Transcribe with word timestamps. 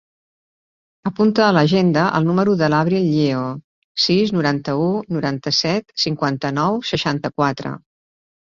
Apunta 1.09 1.43
a 1.47 1.49
l'agenda 1.57 2.05
el 2.19 2.25
número 2.29 2.55
de 2.61 2.69
l'Avril 2.75 3.05
Lleo: 3.11 3.43
sis, 4.07 4.33
noranta-u, 4.39 4.89
noranta-set, 5.19 5.97
cinquanta-nou, 6.07 6.83
seixanta-quatre. 6.97 7.79